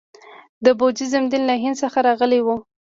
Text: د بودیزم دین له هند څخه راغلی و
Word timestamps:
د 0.65 0.67
بودیزم 0.79 1.23
دین 1.31 1.43
له 1.49 1.55
هند 1.61 1.75
څخه 1.83 1.99
راغلی 2.07 2.39
و 2.43 2.47